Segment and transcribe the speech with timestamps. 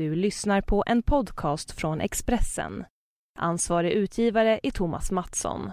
[0.00, 2.84] Du lyssnar på en podcast från Expressen.
[3.38, 5.70] Ansvarig utgivare är Thomas Mattsson.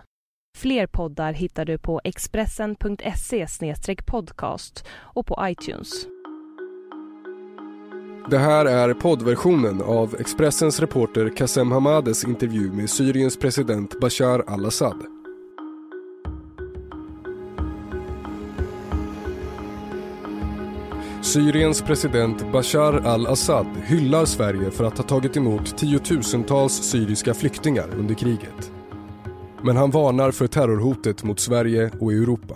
[0.58, 3.46] Fler poddar hittar du på expressen.se
[4.06, 6.08] podcast och på iTunes.
[8.30, 15.17] Det här är poddversionen av Expressens reporter Kassem Hamades intervju med Syriens president Bashar al-Assad.
[21.28, 28.16] Syriens president Bashar al-Assad hyllar Sverige för att ha tagit emot tiotusentals syriska flyktingar under
[28.16, 28.72] kriget.
[29.64, 32.56] Men han varnar för terrorhotet mot Sverige och Europa.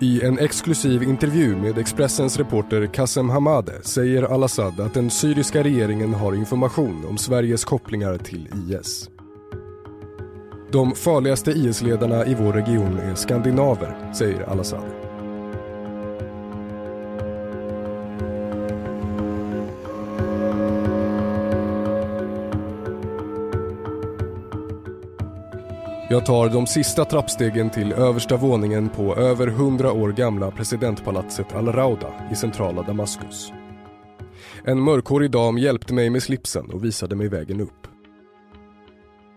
[0.00, 6.14] I en exklusiv intervju med Expressens reporter Kassem Hamade säger al-Assad att den syriska regeringen
[6.14, 9.10] har information om Sveriges kopplingar till IS.
[10.72, 15.03] De farligaste IS-ledarna i vår region är skandinaver, säger al-Assad.
[26.14, 32.28] Jag tar de sista trappstegen till översta våningen på över hundra år gamla presidentpalatset Al-Rauda
[32.32, 33.52] i centrala Damaskus.
[34.64, 37.86] En mörkhårig dam hjälpte mig med slipsen och visade mig vägen upp.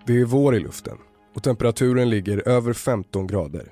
[0.06, 0.97] Det är vår i luften
[1.36, 3.72] och temperaturen ligger över 15 grader.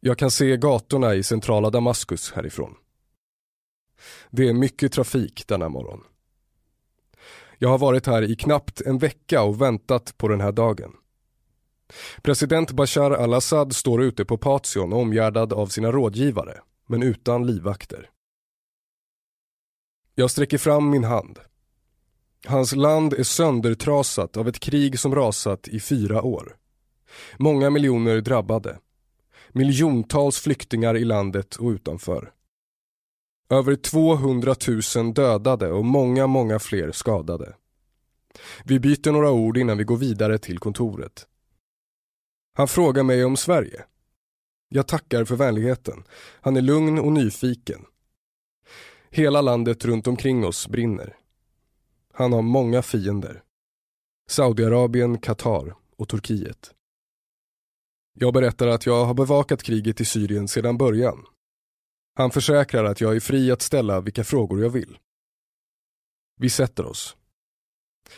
[0.00, 2.74] Jag kan se gatorna i centrala Damaskus härifrån.
[4.30, 6.00] Det är mycket trafik denna morgon.
[7.58, 10.92] Jag har varit här i knappt en vecka och väntat på den här dagen.
[12.22, 18.10] President Bashar al-Assad står ute på Patsion omgärdad av sina rådgivare, men utan livvakter.
[20.14, 21.38] Jag sträcker fram min hand.
[22.46, 26.56] Hans land är söndertrasat av ett krig som rasat i fyra år.
[27.36, 28.78] Många miljoner drabbade.
[29.52, 32.32] Miljontals flyktingar i landet och utanför.
[33.50, 34.54] Över 200
[34.96, 37.54] 000 dödade och många, många fler skadade.
[38.64, 41.26] Vi byter några ord innan vi går vidare till kontoret.
[42.58, 43.84] Han frågar mig om Sverige.
[44.68, 46.04] Jag tackar för vänligheten.
[46.40, 47.84] Han är lugn och nyfiken.
[49.10, 51.16] Hela landet runt omkring oss brinner.
[52.12, 53.42] Han har många fiender.
[54.30, 56.74] Saudiarabien, Qatar och Turkiet.
[58.14, 61.24] Jag berättar att jag har bevakat kriget i Syrien sedan början.
[62.14, 64.98] Han försäkrar att jag är fri att ställa vilka frågor jag vill.
[66.36, 67.16] Vi sätter oss.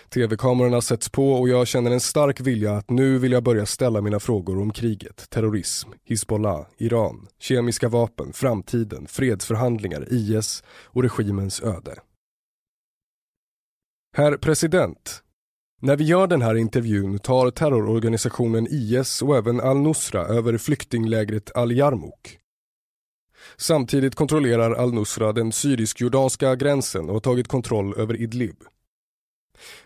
[0.08, 4.00] Tv-kamerorna sätts på och jag känner en stark vilja att nu vill jag börja ställa
[4.00, 11.94] mina frågor om kriget, terrorism, Hizbollah, Iran, kemiska vapen, framtiden, fredsförhandlingar, IS och regimens öde.
[14.16, 15.22] Herr president,
[15.82, 22.38] när vi gör den här intervjun tar terrororganisationen IS och även al-Nusra över flyktinglägret al-Yarmouk.
[23.56, 28.56] Samtidigt kontrollerar al-Nusra den syrisk-jordanska gränsen och har tagit kontroll över Idlib.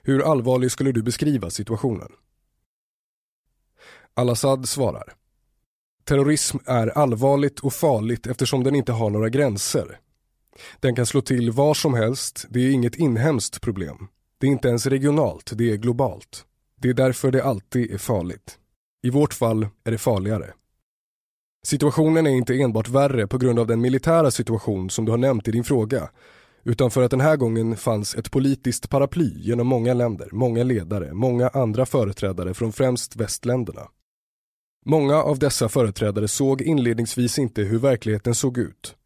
[0.03, 2.13] Hur allvarlig skulle du beskriva situationen?
[4.15, 5.15] Al-Assad svarar.
[6.05, 10.01] Terrorism är allvarligt och farligt eftersom den inte har några gränser.
[10.81, 14.09] Den kan slå till var som helst, det är inget inhemskt problem.
[14.39, 16.45] Det är inte ens regionalt, det är globalt.
[16.81, 18.59] Det är därför det alltid är farligt.
[19.03, 20.53] I vårt fall är det farligare.
[21.67, 25.49] Situationen är inte enbart värre på grund av den militära situation som du har nämnt
[25.49, 26.11] i din fråga
[26.65, 31.15] utan för att den här gången fanns ett politiskt paraply genom många länder, många ledare,
[31.15, 33.89] många andra företrädare från främst västländerna.
[34.87, 38.97] Många av dessa företrädare såg inledningsvis inte hur verkligheten såg ut.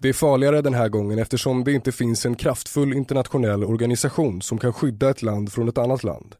[0.00, 4.58] Det är farligare den här gången eftersom det inte finns en kraftfull internationell organisation som
[4.58, 6.34] kan skydda ett land från ett annat land.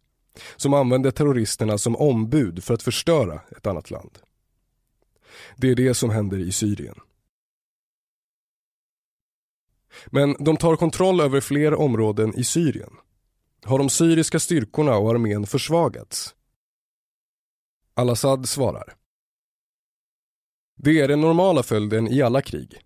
[0.57, 4.19] Som använder terroristerna som ombud för att förstöra ett annat land.
[5.57, 6.95] Det är det som händer i Syrien.
[10.07, 12.91] Men de tar kontroll över fler områden i Syrien.
[13.65, 16.35] Har de syriska styrkorna och armén försvagats?
[17.95, 18.95] Al-Assad svarar.
[20.77, 22.81] Det är den normala följden i alla krig.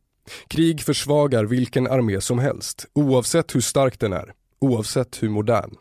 [0.48, 5.76] Krig försvagar vilken armé som helst, oavsett hur stark den är, oavsett hur modern.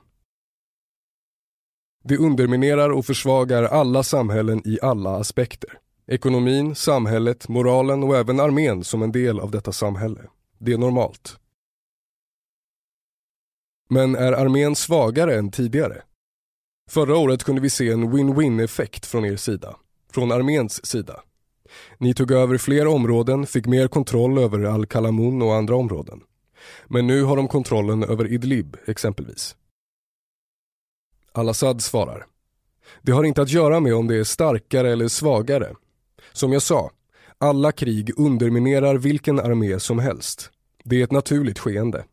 [2.04, 5.80] Det underminerar och försvagar alla samhällen i alla aspekter.
[6.08, 10.22] Ekonomin, samhället, moralen och även armén som en del av detta samhälle.
[10.66, 11.40] Det är normalt.
[13.90, 16.02] Men är armén svagare än tidigare?
[16.90, 19.76] Förra året kunde vi se en win-win effekt från er sida,
[20.12, 21.24] från arméns sida.
[21.98, 26.22] Ni tog över fler områden, fick mer kontroll över Al-Kalamun och andra områden.
[26.86, 29.56] Men nu har de kontrollen över Idlib exempelvis.
[31.32, 32.26] Al-Assad svarar.
[33.02, 35.76] Det har inte att göra med om det är starkare eller svagare.
[36.34, 36.92] Som jag sa,
[37.38, 40.52] alla krig underminerar vilken armé som helst.
[40.86, 42.06] Det är ett naturligt skeende.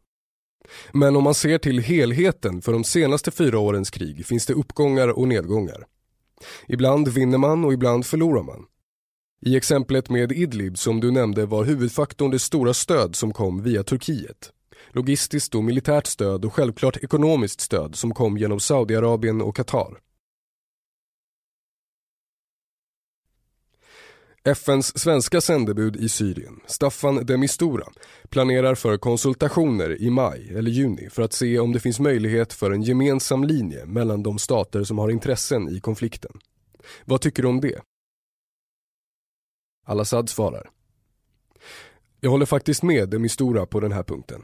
[0.93, 5.09] Men om man ser till helheten för de senaste fyra årens krig finns det uppgångar
[5.09, 5.87] och nedgångar.
[6.69, 8.67] Ibland vinner man och ibland förlorar man.
[9.47, 13.83] I exemplet med Idlib som du nämnde var huvudfaktorn det stora stöd som kom via
[13.83, 14.53] Turkiet.
[14.91, 19.99] Logistiskt och militärt stöd och självklart ekonomiskt stöd som kom genom Saudiarabien och Qatar.
[24.45, 27.87] FNs svenska sändebud i Syrien, Staffan de Mistura,
[28.29, 32.71] planerar för konsultationer i maj eller juni för att se om det finns möjlighet för
[32.71, 36.33] en gemensam linje mellan de stater som har intressen i konflikten.
[37.05, 37.81] Vad tycker du om det?
[39.87, 40.71] Al-Assad svarar.
[42.21, 44.43] Jag håller faktiskt med de Mistura på den här punkten.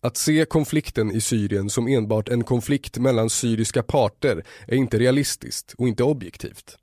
[0.00, 5.74] Att se konflikten i Syrien som enbart en konflikt mellan syriska parter är inte realistiskt
[5.78, 6.78] och inte objektivt.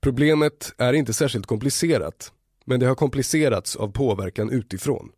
[0.00, 2.32] Problemet är inte särskilt komplicerat,
[2.64, 5.08] men det har komplicerats av påverkan utifrån.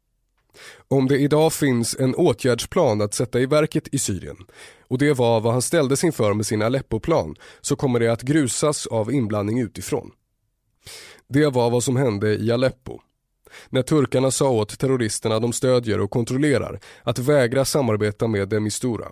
[0.88, 4.36] Om det idag finns en åtgärdsplan att sätta i verket i Syrien
[4.88, 8.86] och det var vad han ställdes inför med sin Aleppo-plan så kommer det att grusas
[8.86, 10.10] av inblandning utifrån.
[11.28, 13.00] Det var vad som hände i Aleppo.
[13.68, 19.08] När turkarna sa åt terroristerna de stödjer och kontrollerar att vägra samarbeta med Demistura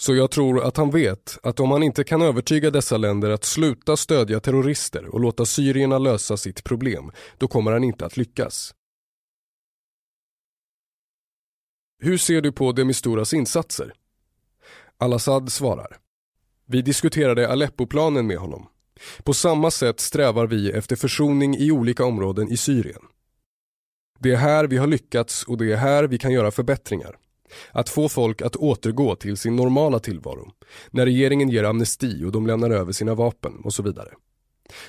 [0.00, 3.44] så jag tror att han vet att om han inte kan övertyga dessa länder att
[3.44, 8.74] sluta stödja terrorister och låta syrierna lösa sitt problem, då kommer han inte att lyckas.
[12.02, 13.92] Hur ser du på Demisturas insatser?
[14.98, 15.98] Al-Assad svarar.
[16.66, 18.66] Vi diskuterade Aleppo-planen med honom.
[19.22, 23.02] På samma sätt strävar vi efter försoning i olika områden i Syrien.
[24.18, 27.16] Det är här vi har lyckats och det är här vi kan göra förbättringar.
[27.72, 30.50] Att få folk att återgå till sin normala tillvaro.
[30.90, 34.10] När regeringen ger amnesti och de lämnar över sina vapen och så vidare.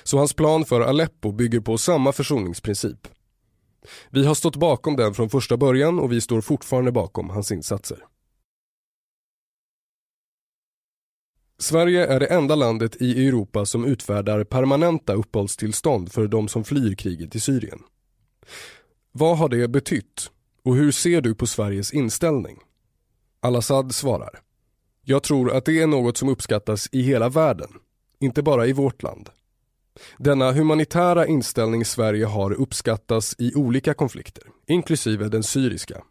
[0.02, 3.08] Så hans plan för Aleppo bygger på samma försoningsprincip.
[4.10, 7.98] Vi har stått bakom den från första början och vi står fortfarande bakom hans insatser.
[11.58, 16.94] Sverige är det enda landet i Europa som utfärdar permanenta uppehållstillstånd för de som flyr
[16.94, 17.78] kriget i Syrien.
[19.12, 20.30] Vad har det betytt
[20.64, 22.58] och hur ser du på Sveriges inställning?
[23.40, 24.40] Al-Assad svarar.
[25.04, 27.70] Jag tror att det är något som uppskattas i hela världen,
[28.20, 29.28] inte bara i vårt land.
[30.18, 36.02] Denna humanitära inställning Sverige har uppskattas i olika konflikter, inklusive den syriska.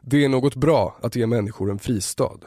[0.00, 2.38] Det är något bra att ge människor en fristad.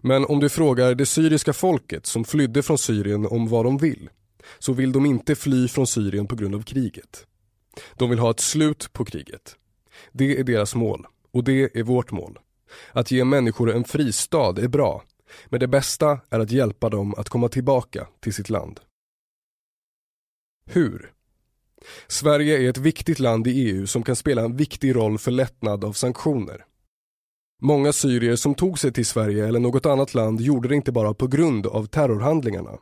[0.00, 4.10] Men om du frågar det syriska folket som flydde från Syrien om vad de vill,
[4.58, 7.26] så vill de inte fly från Syrien på grund av kriget.
[7.94, 9.56] De vill ha ett slut på kriget.
[10.12, 12.38] Det är deras mål och det är vårt mål.
[12.92, 15.02] Att ge människor en fristad är bra,
[15.46, 18.80] men det bästa är att hjälpa dem att komma tillbaka till sitt land.
[20.66, 21.12] Hur?
[22.06, 25.84] Sverige är ett viktigt land i EU som kan spela en viktig roll för lättnad
[25.84, 26.64] av sanktioner.
[27.62, 31.14] Många syrier som tog sig till Sverige eller något annat land gjorde det inte bara
[31.14, 32.78] på grund av terrorhandlingarna.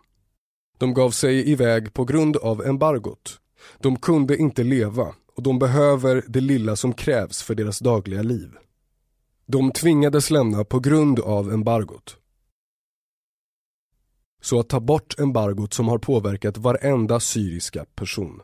[0.79, 3.41] De gav sig iväg på grund av embargot.
[3.79, 8.51] De kunde inte leva och de behöver det lilla som krävs för deras dagliga liv.
[9.47, 12.17] De tvingades lämna på grund av embargot.
[14.41, 18.43] Så att ta bort embargot som har påverkat varenda syriska person.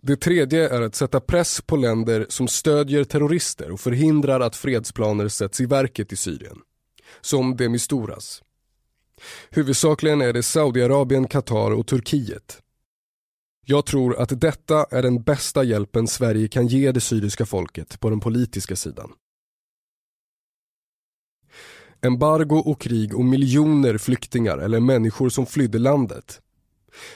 [0.00, 5.28] Det tredje är att sätta press på länder som stödjer terrorister och förhindrar att fredsplaner
[5.28, 6.58] sätts i verket i Syrien.
[7.20, 8.42] Som Demisturas.
[9.50, 12.62] Huvudsakligen är det Saudiarabien, Qatar och Turkiet.
[13.66, 18.10] Jag tror att detta är den bästa hjälpen Sverige kan ge det syriska folket på
[18.10, 19.12] den politiska sidan.
[22.00, 26.40] Embargo och krig och miljoner flyktingar eller människor som flydde landet.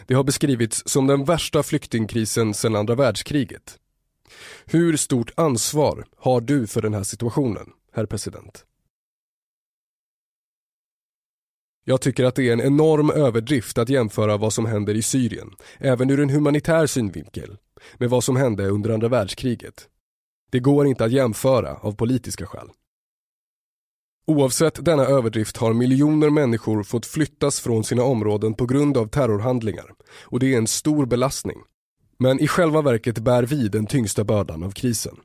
[0.07, 3.79] Det har beskrivits som den värsta flyktingkrisen sedan andra världskriget.
[4.65, 8.65] Hur stort ansvar har du för den här situationen, herr president?
[11.89, 15.51] Jag tycker att det är en enorm överdrift att jämföra vad som händer i Syrien,
[15.79, 17.57] även ur en humanitär synvinkel,
[17.99, 19.89] med vad som hände under andra världskriget.
[20.51, 22.69] Det går inte att jämföra av politiska skäl.
[24.27, 29.95] Oavsett denna överdrift har miljoner människor fått flyttas från sina områden på grund av terrorhandlingar
[30.23, 31.59] och det är en stor belastning.
[32.19, 35.17] Men i själva verket bär vi den tyngsta bördan av krisen.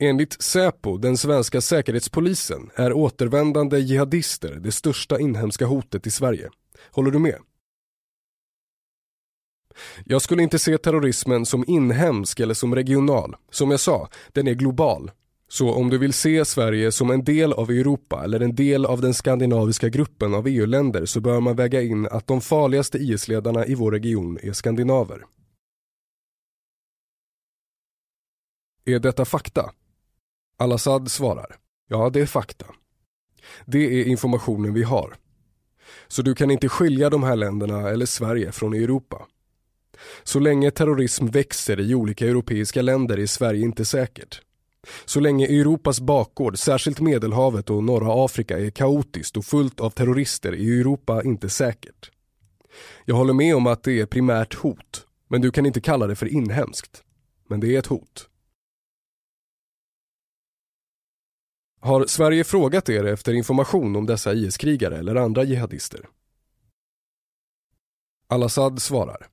[0.00, 6.50] Enligt Säpo, den svenska säkerhetspolisen, är återvändande jihadister det största inhemska hotet i Sverige.
[6.90, 7.38] Håller du med?
[10.04, 13.36] Jag skulle inte se terrorismen som inhemsk eller som regional.
[13.50, 15.10] Som jag sa, den är global.
[15.48, 19.00] Så om du vill se Sverige som en del av Europa eller en del av
[19.00, 23.74] den skandinaviska gruppen av EU-länder så bör man väga in att de farligaste IS-ledarna i
[23.74, 25.24] vår region är skandinaver.
[28.84, 29.70] Är detta fakta?
[30.60, 31.56] Al-Assad svarar.
[31.88, 32.66] Ja, det är fakta.
[33.66, 35.16] Det är informationen vi har.
[36.08, 39.26] Så du kan inte skilja de här länderna eller Sverige från Europa.
[40.22, 44.40] Så länge terrorism växer i olika europeiska länder är Sverige inte säkert.
[45.04, 50.52] Så länge Europas bakgård, särskilt Medelhavet och norra Afrika är kaotiskt och fullt av terrorister
[50.52, 52.10] är Europa inte säkert.
[53.04, 56.16] Jag håller med om att det är primärt hot, men du kan inte kalla det
[56.16, 57.02] för inhemskt.
[57.48, 58.28] Men det är ett hot.
[61.80, 66.08] Har Sverige frågat er efter information om dessa IS-krigare eller andra jihadister?
[68.28, 69.26] Al-Assad svarar.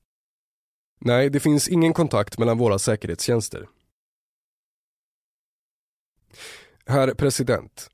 [1.00, 3.68] Nej, det finns ingen kontakt mellan våra säkerhetstjänster.
[6.86, 7.90] Herr president.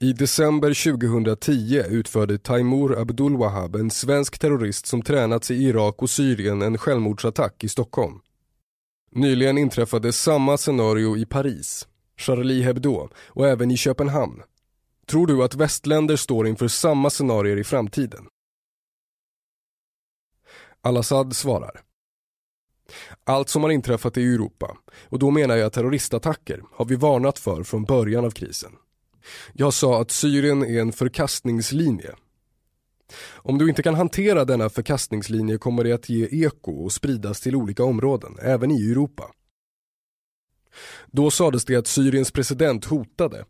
[0.00, 6.10] I december 2010 utförde Taimur Abdul Wahab, en svensk terrorist som tränats i Irak och
[6.10, 8.20] Syrien, en självmordsattack i Stockholm.
[9.12, 14.42] Nyligen inträffade samma scenario i Paris, Charlie Hebdo och även i Köpenhamn.
[15.06, 18.26] Tror du att västländer står inför samma scenarier i framtiden?
[20.80, 21.80] Al-Assad svarar.
[23.24, 24.76] Allt som har inträffat i Europa,
[25.08, 28.72] och då menar jag terroristattacker, har vi varnat för från början av krisen.
[29.52, 32.14] Jag sa att Syrien är en förkastningslinje.
[33.32, 37.56] Om du inte kan hantera denna förkastningslinje kommer det att ge eko och spridas till
[37.56, 39.30] olika områden, även i Europa.
[41.06, 43.44] Då sades det att Syriens president hotade.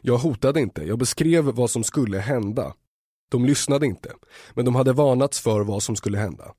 [0.00, 2.74] Jag hotade inte, jag beskrev vad som skulle hända.
[3.30, 4.12] De lyssnade inte,
[4.54, 6.54] men de hade varnats för vad som skulle hända.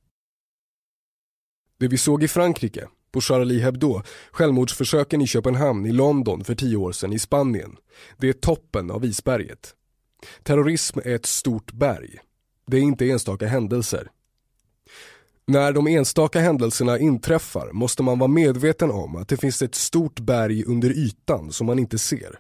[1.80, 4.02] Det vi såg i Frankrike, på Charlie Hebdo,
[4.32, 7.76] självmordsförsöken i Köpenhamn, i London för tio år sedan, i Spanien.
[8.18, 9.76] Det är toppen av isberget.
[10.44, 12.20] Terrorism är ett stort berg.
[12.68, 14.10] Det är inte enstaka händelser.
[15.50, 20.20] När de enstaka händelserna inträffar måste man vara medveten om att det finns ett stort
[20.20, 22.40] berg under ytan som man inte ser.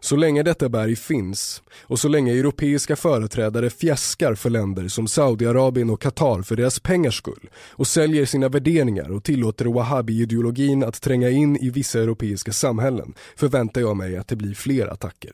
[0.00, 5.90] Så länge detta berg finns och så länge europeiska företrädare fjäskar för länder som Saudiarabien
[5.90, 11.30] och Qatar för deras pengars skull och säljer sina värderingar och tillåter wahhabi-ideologin att tränga
[11.30, 15.32] in i vissa europeiska samhällen förväntar jag mig att det blir fler attacker.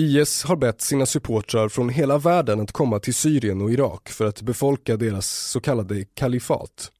[0.00, 4.24] IS har bett sina supportrar från hela världen att komma till Syrien och Irak för
[4.24, 6.92] att befolka deras så kallade kalifat.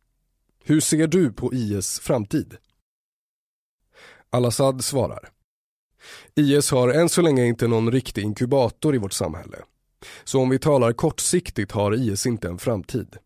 [0.64, 2.56] Hur ser du på IS framtid?
[4.30, 5.28] Al-Assad svarar.
[6.34, 9.58] IS har än så länge inte någon riktig inkubator i vårt samhälle.
[10.24, 13.16] Så om vi talar kortsiktigt har IS inte en framtid.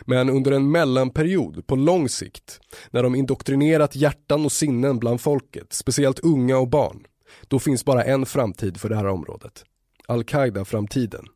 [0.00, 5.72] Men under en mellanperiod på lång sikt, när de indoktrinerat hjärtan och sinnen bland folket,
[5.72, 7.06] speciellt unga och barn,
[7.48, 9.64] då finns bara en framtid för det här området.
[10.06, 11.26] Al-Qaida-framtiden.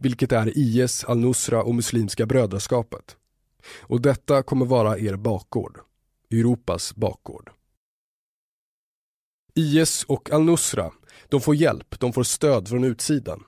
[0.00, 3.16] Vilket är IS, al-Nusra och Muslimska brödraskapet.
[3.80, 5.80] Och detta kommer vara er bakgård.
[6.30, 7.50] Europas bakgård.
[9.54, 10.92] IS och al-Nusra,
[11.28, 13.44] de får hjälp, de får stöd från utsidan.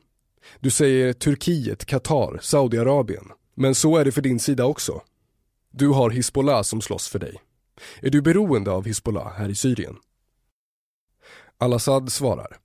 [0.60, 3.24] Du säger Turkiet, Qatar, Saudiarabien.
[3.54, 5.02] Men så är det för din sida också.
[5.70, 7.36] Du har Hizbollah som slåss för dig.
[8.00, 9.96] Är du beroende av Hizbollah här i Syrien?
[11.60, 12.56] Al-Assad svarar.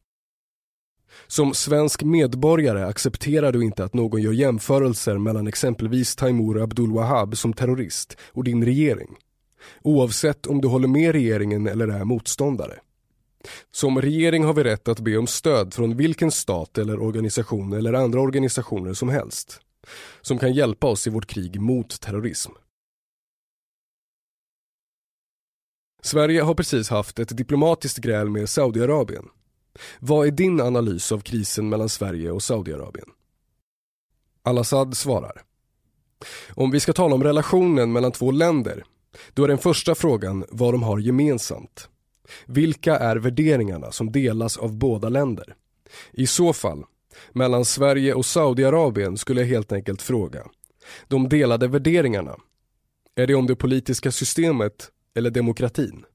[1.27, 7.37] Som svensk medborgare accepterar du inte att någon gör jämförelser mellan exempelvis Taimur Abdul Wahab
[7.37, 9.15] som terrorist och din regering.
[9.81, 12.79] Oavsett om du håller med regeringen eller är motståndare.
[13.71, 17.93] Som regering har vi rätt att be om stöd från vilken stat eller organisation eller
[17.93, 19.61] andra organisationer som helst
[20.21, 22.51] som kan hjälpa oss i vårt krig mot terrorism.
[26.05, 29.25] Sverige har precis haft ett diplomatiskt gräl med Saudiarabien.
[29.99, 33.09] Vad är din analys av krisen mellan Sverige och Saudiarabien?
[34.43, 35.41] Al-Assad svarar.
[36.49, 38.83] Om vi ska tala om relationen mellan två länder,
[39.33, 41.89] då är den första frågan vad de har gemensamt.
[42.45, 45.55] Vilka är värderingarna som delas av båda länder?
[46.11, 46.83] I så fall,
[47.31, 50.47] mellan Sverige och Saudiarabien skulle jag helt enkelt fråga.
[51.07, 52.35] De delade värderingarna,
[53.15, 56.05] är det om det politiska systemet eller demokratin?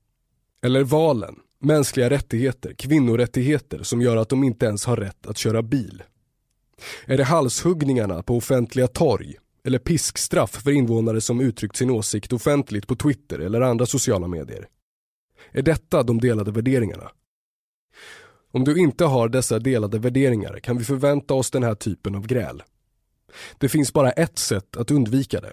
[0.62, 5.62] Eller valen, mänskliga rättigheter, kvinnorättigheter som gör att de inte ens har rätt att köra
[5.62, 6.02] bil?
[7.04, 12.87] Är det halshuggningarna på offentliga torg eller piskstraff för invånare som uttryckt sin åsikt offentligt
[12.87, 14.69] på Twitter eller andra sociala medier?
[15.52, 17.11] Är detta de delade värderingarna?
[18.52, 22.26] Om du inte har dessa delade värderingar kan vi förvänta oss den här typen av
[22.26, 22.62] gräl.
[23.59, 25.52] Det finns bara ett sätt att undvika det.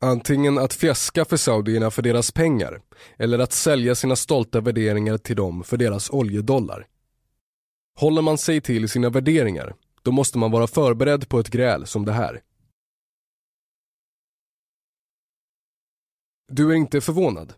[0.00, 2.80] Antingen att fjäska för saudierna för deras pengar
[3.16, 6.86] eller att sälja sina stolta värderingar till dem för deras oljedollar.
[8.00, 12.04] Håller man sig till sina värderingar, då måste man vara förberedd på ett gräl som
[12.04, 12.42] det här.
[16.48, 17.54] Du är inte förvånad?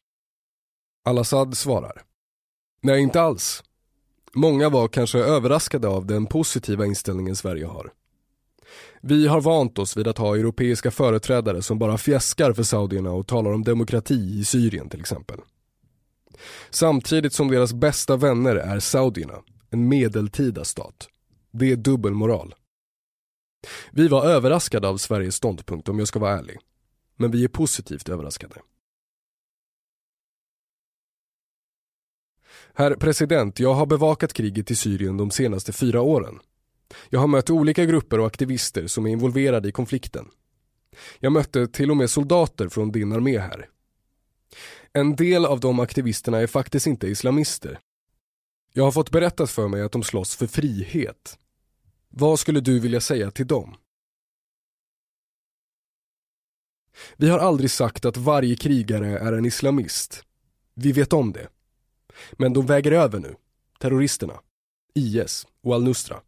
[1.05, 2.03] Al-Assad svarar.
[2.83, 3.65] Nej, inte alls.
[4.33, 7.93] Många var kanske överraskade av den positiva inställningen Sverige har.
[9.01, 13.27] Vi har vant oss vid att ha europeiska företrädare som bara fjäskar för saudierna och
[13.27, 15.41] talar om demokrati i Syrien till exempel.
[16.71, 21.09] Samtidigt som deras bästa vänner är saudierna, en medeltida stat.
[21.51, 22.55] Det är dubbelmoral.
[23.91, 26.59] Vi var överraskade av Sveriges ståndpunkt om jag ska vara ärlig.
[27.17, 28.57] Men vi är positivt överraskade.
[32.75, 36.39] Herr president, jag har bevakat kriget i Syrien de senaste fyra åren.
[37.09, 40.29] Jag har mött olika grupper och aktivister som är involverade i konflikten.
[41.19, 43.69] Jag mötte till och med soldater från din armé här.
[44.93, 47.81] En del av de aktivisterna är faktiskt inte islamister.
[48.73, 51.39] Jag har fått berättat för mig att de slåss för frihet.
[52.09, 53.77] Vad skulle du vilja säga till dem?
[57.17, 60.25] Vi har aldrig sagt att varje krigare är en islamist.
[60.75, 61.49] Vi vet om det.
[62.33, 63.37] Men de väger över nu,
[63.79, 64.41] terroristerna,
[64.95, 66.21] IS och al-Nusra.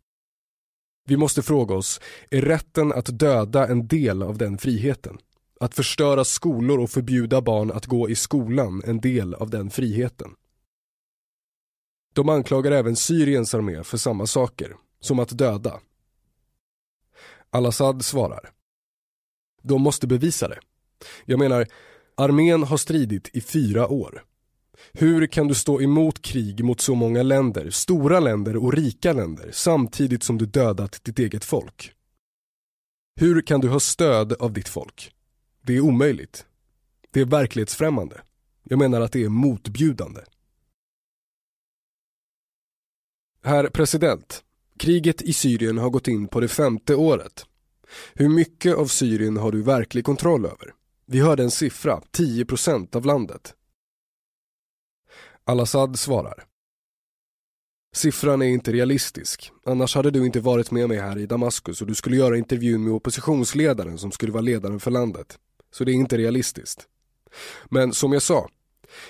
[1.04, 5.18] Vi måste fråga oss, är rätten att döda en del av den friheten?
[5.61, 10.30] Att förstöra skolor och förbjuda barn att gå i skolan en del av den friheten?
[12.12, 15.80] De anklagar även Syriens armé för samma saker, som att döda.
[17.50, 18.50] Al-Assad svarar.
[19.62, 20.59] De måste bevisa det.
[21.25, 21.66] Jag menar,
[22.14, 24.25] armén har stridit i fyra år.
[24.92, 29.50] Hur kan du stå emot krig mot så många länder, stora länder och rika länder,
[29.52, 31.92] samtidigt som du dödat ditt eget folk?
[33.20, 35.14] Hur kan du ha stöd av ditt folk?
[35.62, 36.46] Det är omöjligt.
[37.10, 38.20] Det är verklighetsfrämmande.
[38.62, 40.20] Jag menar att det är motbjudande.
[43.44, 44.44] Herr president,
[44.78, 47.46] kriget i Syrien har gått in på det femte året.
[48.14, 50.74] Hur mycket av Syrien har du verklig kontroll över?
[51.06, 53.54] Vi hörde en siffra, 10% av landet.
[55.44, 56.44] Al-Assad svarar.
[57.94, 61.87] Siffran är inte realistisk, annars hade du inte varit med mig här i Damaskus och
[61.87, 65.38] du skulle göra intervjun med oppositionsledaren som skulle vara ledaren för landet.
[65.70, 66.87] Så det är inte realistiskt.
[67.70, 68.48] Men som jag sa,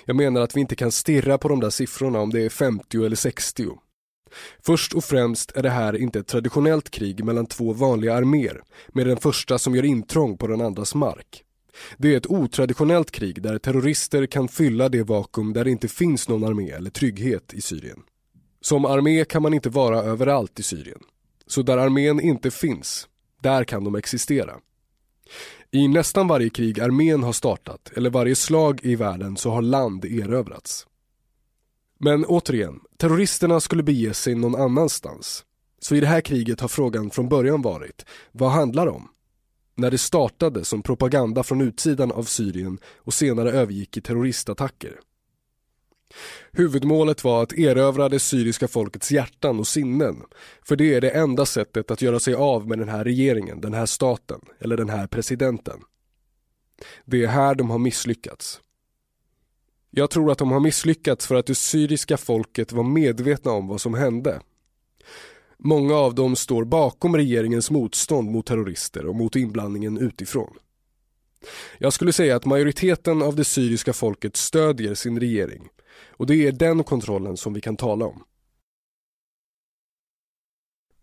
[0.05, 3.05] jag menar att vi inte kan stirra på de där siffrorna om det är 50
[3.05, 3.69] eller 60.
[4.65, 9.07] Först och främst är det här inte ett traditionellt krig mellan två vanliga arméer med
[9.07, 11.43] den första som gör intrång på den andras mark.
[11.97, 16.29] Det är ett otraditionellt krig där terrorister kan fylla det vakuum där det inte finns
[16.29, 17.99] någon armé eller trygghet i Syrien.
[18.61, 20.99] Som armé kan man inte vara överallt i Syrien.
[21.47, 23.07] Så där armén inte finns,
[23.41, 24.53] där kan de existera.
[25.71, 30.05] I nästan varje krig armén har startat, eller varje slag i världen, så har land
[30.05, 30.87] erövrats.
[31.99, 35.45] Men återigen, terroristerna skulle bege sig någon annanstans.
[35.79, 39.07] Så i det här kriget har frågan från början varit, vad handlar det om?
[39.75, 44.99] När det startade som propaganda från utsidan av Syrien och senare övergick i terroristattacker.
[46.51, 50.21] Huvudmålet var att erövra det syriska folkets hjärtan och sinnen,
[50.61, 53.73] för det är det enda sättet att göra sig av med den här regeringen, den
[53.73, 55.79] här staten eller den här presidenten.
[57.05, 58.59] Det är här de har misslyckats.
[59.91, 63.81] Jag tror att de har misslyckats för att det syriska folket var medvetna om vad
[63.81, 64.41] som hände
[65.57, 70.53] Många av dem står bakom regeringens motstånd mot terrorister och mot inblandningen utifrån.
[71.77, 75.69] Jag skulle säga att majoriteten av det syriska folket stödjer sin regering
[76.09, 78.23] och det är den kontrollen som vi kan tala om.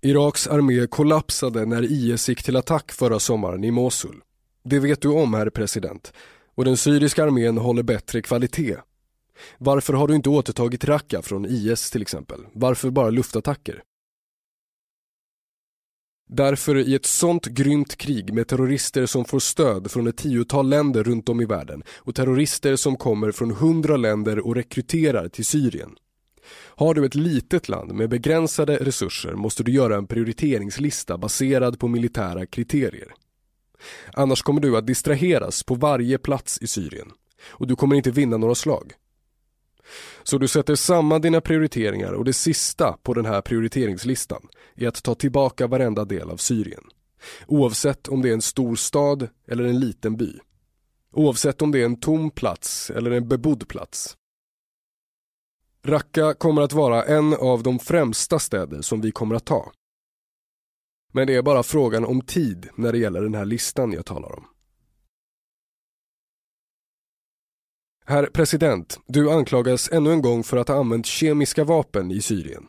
[0.02, 4.20] Iraks armé kollapsade när IS gick till attack förra sommaren i Mosul.
[4.62, 6.12] Det vet du om, herr president.
[6.54, 8.76] Och den syriska armén håller bättre kvalitet.
[9.58, 12.46] Varför har du inte återtagit Raqqa från IS till exempel?
[12.52, 13.82] Varför bara luftattacker?
[16.32, 21.04] Därför i ett sånt grymt krig med terrorister som får stöd från ett tiotal länder
[21.04, 25.90] runt om i världen och terrorister som kommer från hundra länder och rekryterar till Syrien.
[26.52, 31.88] Har du ett litet land med begränsade resurser måste du göra en prioriteringslista baserad på
[31.88, 33.14] militära kriterier.
[34.12, 37.08] Annars kommer du att distraheras på varje plats i Syrien
[37.48, 38.92] och du kommer inte vinna några slag.
[40.22, 45.02] Så du sätter samman dina prioriteringar och det sista på den här prioriteringslistan är att
[45.02, 46.84] ta tillbaka varenda del av Syrien.
[47.46, 50.38] Oavsett om det är en stor stad eller en liten by.
[51.12, 54.16] Oavsett om det är en tom plats eller en bebodd plats.
[55.84, 59.72] Raqqa kommer att vara en av de främsta städer som vi kommer att ta.
[61.12, 64.38] Men det är bara frågan om tid när det gäller den här listan jag talar
[64.38, 64.44] om.
[68.10, 72.66] Herr president, du anklagas ännu en gång för att ha använt kemiska vapen i Syrien.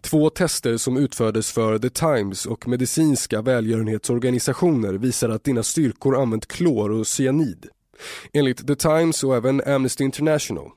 [0.00, 6.46] Två tester som utfördes för The Times och medicinska välgörenhetsorganisationer visar att dina styrkor använt
[6.46, 7.66] klor och cyanid.
[8.32, 10.70] Enligt The Times och även Amnesty International.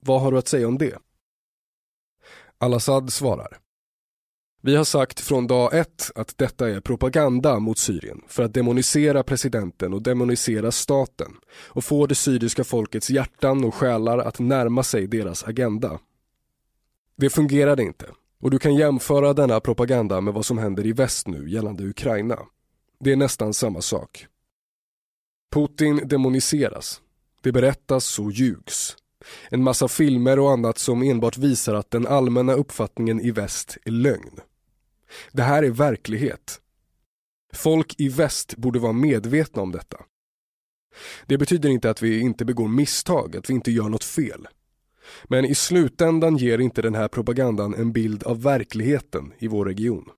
[0.00, 0.98] Vad har du att säga om det?
[2.58, 3.58] Al-Assad svarar.
[4.62, 9.22] Vi har sagt från dag ett att detta är propaganda mot Syrien för att demonisera
[9.22, 11.32] presidenten och demonisera staten
[11.68, 15.98] och få det syriska folkets hjärtan och själar att närma sig deras agenda.
[17.16, 18.06] Det fungerade inte
[18.40, 22.38] och du kan jämföra denna propaganda med vad som händer i väst nu gällande Ukraina.
[23.00, 24.26] Det är nästan samma sak.
[25.52, 27.00] Putin demoniseras.
[27.42, 28.96] Det berättas och ljugs.
[29.48, 33.90] En massa filmer och annat som enbart visar att den allmänna uppfattningen i väst är
[33.90, 34.40] lögn.
[35.32, 36.60] Det här är verklighet.
[37.52, 40.04] Folk i väst borde vara medvetna om detta.
[41.26, 44.48] Det betyder inte att vi inte begår misstag, att vi inte gör något fel.
[45.24, 50.10] Men i slutändan ger inte den här propagandan en bild av verkligheten i vår region.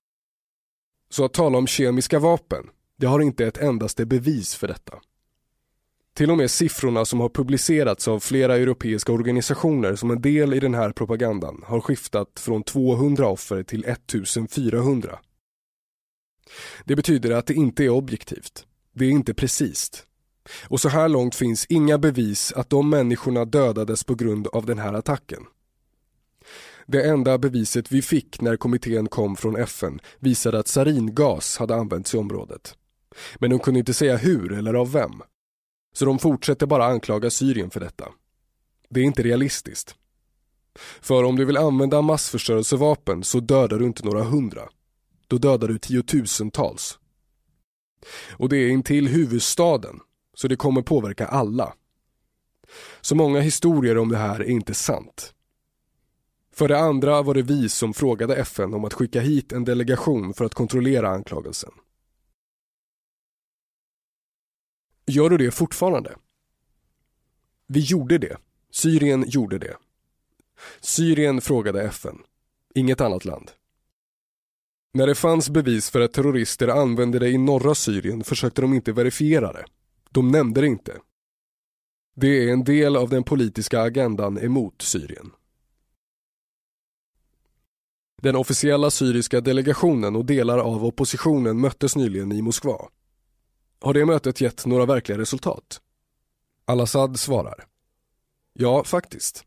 [1.09, 4.99] Så att tala om kemiska vapen, det har inte ett endaste bevis för detta.
[6.13, 10.59] Till och med siffrorna som har publicerats av flera europeiska organisationer som en del i
[10.59, 15.19] den här propagandan har skiftat från 200 offer till 1400.
[16.85, 18.65] Det betyder att det inte är objektivt.
[18.93, 20.05] Det är inte precist.
[20.67, 24.79] Och så här långt finns inga bevis att de människorna dödades på grund av den
[24.79, 25.43] här attacken.
[26.85, 32.13] Det enda beviset vi fick när kommittén kom från FN visade att saringas hade använts
[32.13, 32.75] i området.
[33.39, 35.21] Men de kunde inte säga hur eller av vem.
[35.93, 38.09] Så de fortsätter bara anklaga Syrien för detta.
[38.89, 39.95] Det är inte realistiskt.
[41.01, 44.69] För om du vill använda massförstörelsevapen så dödar du inte några hundra.
[45.27, 46.99] Då dödar du tiotusentals.
[48.31, 49.99] Och det är intill huvudstaden,
[50.33, 51.73] så det kommer påverka alla.
[53.01, 55.33] Så många historier om det här är inte sant.
[56.55, 60.33] För det andra var det vi som frågade FN om att skicka hit en delegation
[60.33, 61.71] för att kontrollera anklagelsen.
[65.05, 66.15] Gör du det fortfarande?
[67.67, 68.37] Vi gjorde det.
[68.71, 69.77] Syrien gjorde det.
[70.81, 72.23] Syrien frågade FN.
[72.75, 73.51] Inget annat land.
[74.93, 78.91] När det fanns bevis för att terrorister använde det i norra Syrien försökte de inte
[78.91, 79.65] verifiera det.
[80.09, 80.97] De nämnde det inte.
[82.15, 85.31] Det är en del av den politiska agendan emot Syrien.
[88.21, 92.89] Den officiella syriska delegationen och delar av oppositionen möttes nyligen i Moskva.
[93.83, 95.81] Har det mötet gett några verkliga resultat?
[96.65, 97.65] Al-Assad svarar.
[98.53, 99.43] Ja, faktiskt.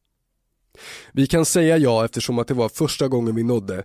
[1.12, 3.84] Vi kan säga ja eftersom att det var första gången vi nådde,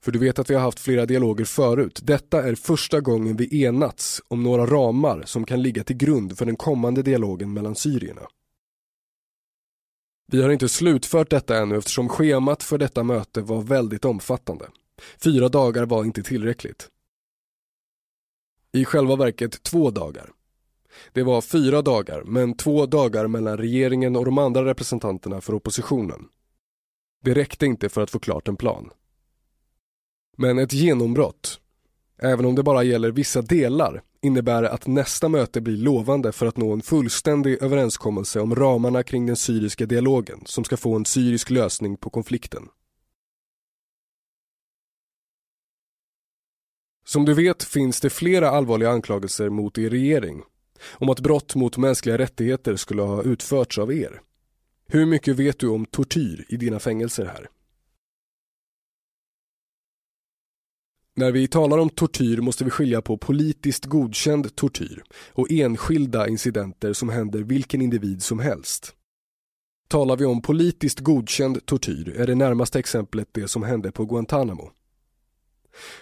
[0.00, 2.00] för du vet att vi har haft flera dialoger förut.
[2.02, 6.46] Detta är första gången vi enats om några ramar som kan ligga till grund för
[6.46, 8.22] den kommande dialogen mellan syrierna.
[10.26, 14.68] Vi har inte slutfört detta ännu eftersom schemat för detta möte var väldigt omfattande.
[15.24, 16.91] Fyra dagar var inte tillräckligt.
[18.72, 20.30] I själva verket två dagar.
[21.12, 26.28] Det var fyra dagar, men två dagar mellan regeringen och de andra representanterna för oppositionen.
[27.24, 28.90] Det räckte inte för att få klart en plan.
[30.36, 31.60] Men ett genombrott,
[32.18, 36.56] även om det bara gäller vissa delar, innebär att nästa möte blir lovande för att
[36.56, 41.50] nå en fullständig överenskommelse om ramarna kring den syriska dialogen som ska få en syrisk
[41.50, 42.68] lösning på konflikten.
[47.12, 50.42] Som du vet finns det flera allvarliga anklagelser mot er regering
[50.92, 54.20] om att brott mot mänskliga rättigheter skulle ha utförts av er.
[54.88, 57.48] Hur mycket vet du om tortyr i dina fängelser här?
[61.16, 66.92] När vi talar om tortyr måste vi skilja på politiskt godkänd tortyr och enskilda incidenter
[66.92, 68.94] som händer vilken individ som helst.
[69.88, 74.72] Talar vi om politiskt godkänd tortyr är det närmaste exemplet det som hände på Guantanamo.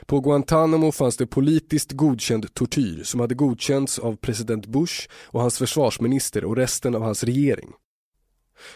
[0.07, 5.59] På Guantanamo fanns det politiskt godkänd tortyr som hade godkänts av president Bush och hans
[5.59, 7.73] försvarsminister och resten av hans regering.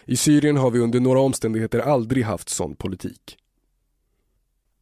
[0.04, 3.37] I Syrien har vi under några omständigheter aldrig haft sån politik.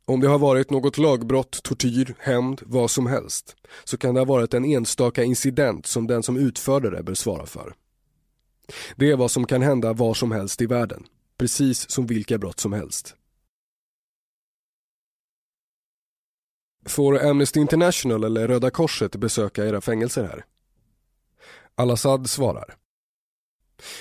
[0.05, 4.25] Om det har varit något lagbrott, tortyr, hämnd, vad som helst så kan det ha
[4.25, 7.75] varit en enstaka incident som den som utförde det bör svara för.
[8.97, 11.05] Det är vad som kan hända var som helst i världen,
[11.39, 13.17] precis som vilka brott som helst.
[16.87, 20.45] Får Amnesty International eller Röda Korset besöka era fängelser här?
[21.75, 22.75] Al-Assad svarar.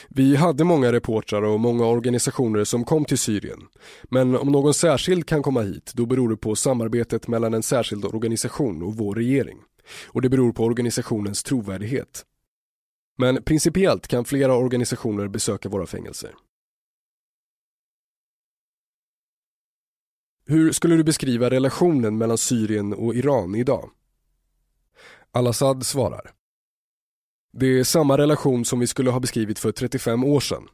[0.10, 3.60] Vi hade många reportrar och många organisationer som kom till Syrien.
[4.04, 8.06] Men om någon särskild kan komma hit, då beror det på samarbetet mellan en särskild
[8.06, 9.58] organisation och vår regering.
[10.08, 12.26] Och det beror på organisationens trovärdighet.
[13.18, 16.32] Men principiellt kan flera organisationer besöka våra fängelser.
[20.52, 23.90] Hur skulle du beskriva relationen mellan Syrien och Iran idag?
[25.32, 26.32] Al-Assad svarar.
[27.54, 30.68] Det är samma relation som vi skulle ha beskrivit för 35 år sedan.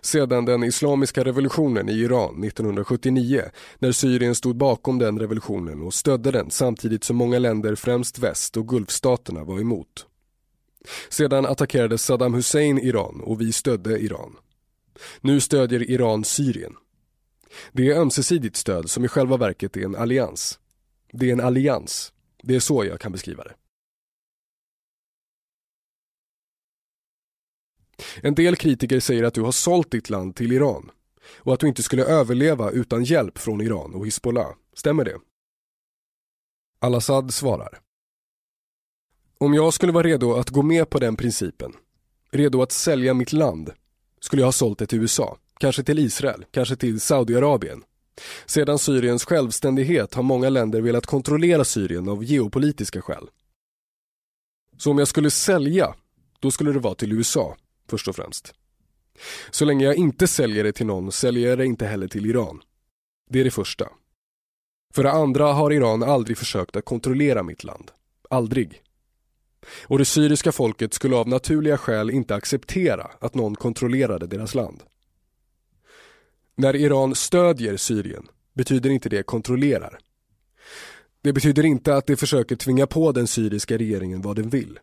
[0.00, 3.42] Sedan den islamiska revolutionen i Iran 1979
[3.78, 8.56] när Syrien stod bakom den revolutionen och stödde den samtidigt som många länder, främst väst
[8.56, 10.06] och gulfstaterna var emot.
[11.08, 14.36] Sedan attackerade Saddam Hussein Iran och vi stödde Iran.
[15.20, 16.76] Nu stödjer Iran Syrien.
[17.72, 20.58] Det är ömsesidigt stöd som i själva verket är en allians.
[21.12, 22.12] Det är en allians.
[22.42, 23.54] Det är så jag kan beskriva det.
[28.22, 30.90] En del kritiker säger att du har sålt ditt land till Iran
[31.38, 34.52] och att du inte skulle överleva utan hjälp från Iran och Hizbollah.
[34.74, 35.18] Stämmer det?
[36.78, 37.80] Al-Assad svarar.
[39.38, 41.72] Om jag skulle vara redo att gå med på den principen,
[42.30, 43.72] redo att sälja mitt land,
[44.20, 47.84] skulle jag ha sålt det till USA, kanske till Israel, kanske till Saudiarabien.
[48.46, 53.30] Sedan Syriens självständighet har många länder velat kontrollera Syrien av geopolitiska skäl.
[54.78, 55.94] Så om jag skulle sälja,
[56.40, 57.56] då skulle det vara till USA,
[57.88, 58.54] först och främst.
[59.50, 62.62] Så länge jag inte säljer det till någon säljer jag det inte heller till Iran.
[63.30, 63.88] Det är det första.
[64.94, 67.90] För det andra har Iran aldrig försökt att kontrollera mitt land.
[68.30, 68.82] Aldrig.
[69.86, 74.82] Och det syriska folket skulle av naturliga skäl inte acceptera att någon kontrollerade deras land.
[76.60, 79.98] När Iran stödjer Syrien betyder inte det kontrollerar.
[81.22, 84.78] Det betyder inte att det försöker tvinga på den syriska regeringen vad den vill.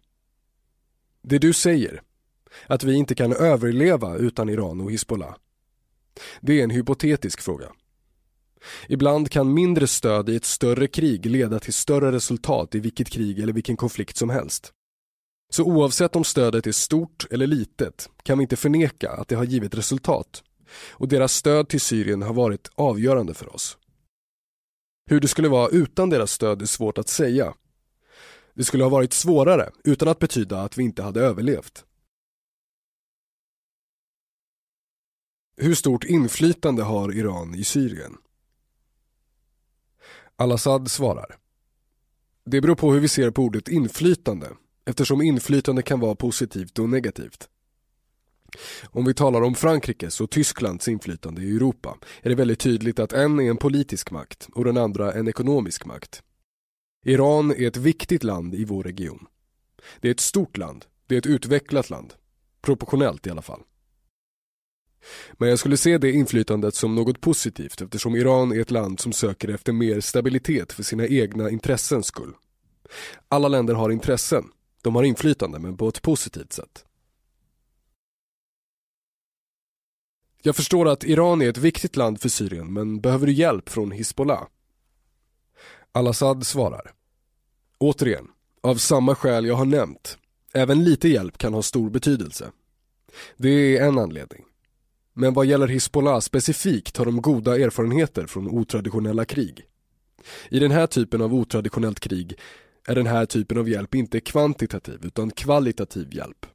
[1.21, 2.01] Det du säger,
[2.67, 5.35] att vi inte kan överleva utan Iran och Hizbollah,
[6.41, 7.71] det är en hypotetisk fråga.
[8.87, 13.39] Ibland kan mindre stöd i ett större krig leda till större resultat i vilket krig
[13.39, 14.73] eller vilken konflikt som helst.
[15.49, 19.45] Så oavsett om stödet är stort eller litet kan vi inte förneka att det har
[19.45, 20.43] givit resultat
[20.91, 23.77] och deras stöd till Syrien har varit avgörande för oss.
[25.09, 27.53] Hur det skulle vara utan deras stöd är svårt att säga.
[28.53, 31.85] Det skulle ha varit svårare utan att betyda att vi inte hade överlevt.
[35.57, 38.17] Hur stort inflytande har Iran i Syrien?
[40.35, 41.37] Al-Assad svarar.
[42.45, 44.49] Det beror på hur vi ser på ordet inflytande
[44.85, 47.49] eftersom inflytande kan vara positivt och negativt.
[48.91, 53.13] Om vi talar om Frankrikes och Tysklands inflytande i Europa är det väldigt tydligt att
[53.13, 56.23] en är en politisk makt och den andra en ekonomisk makt.
[57.05, 59.25] Iran är ett viktigt land i vår region.
[60.01, 62.13] Det är ett stort land, det är ett utvecklat land.
[62.61, 63.61] Proportionellt i alla fall.
[65.33, 69.13] Men jag skulle se det inflytandet som något positivt eftersom Iran är ett land som
[69.13, 72.33] söker efter mer stabilitet för sina egna intressens skull.
[73.29, 74.45] Alla länder har intressen,
[74.81, 76.86] de har inflytande men på ett positivt sätt.
[80.47, 83.91] Jag förstår att Iran är ett viktigt land för Syrien men behöver du hjälp från
[83.91, 84.43] Hizbollah?
[85.91, 86.91] Al-Assad svarar.
[87.77, 88.27] Återigen,
[88.61, 90.17] av samma skäl jag har nämnt.
[90.53, 92.51] Även lite hjälp kan ha stor betydelse.
[93.37, 94.43] Det är en anledning.
[95.13, 99.65] Men vad gäller Hizbollah specifikt har de goda erfarenheter från otraditionella krig.
[100.49, 102.39] I den här typen av otraditionellt krig
[102.87, 106.45] är den här typen av hjälp inte kvantitativ utan kvalitativ hjälp.